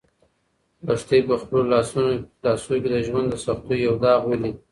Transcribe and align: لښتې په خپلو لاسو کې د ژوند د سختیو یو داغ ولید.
لښتې 0.87 1.17
په 1.27 1.35
خپلو 1.41 1.63
لاسو 1.71 2.73
کې 2.83 2.89
د 2.93 2.97
ژوند 3.07 3.27
د 3.29 3.35
سختیو 3.45 3.83
یو 3.87 3.95
داغ 4.05 4.21
ولید. 4.27 4.57